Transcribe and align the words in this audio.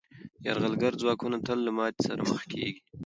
یرغلګر 0.45 0.93
ځواکونه 1.01 1.37
تل 1.45 1.59
له 1.67 1.71
ماتې 1.77 2.01
سره 2.07 2.21
مخ 2.29 2.41
کېږي. 2.51 2.79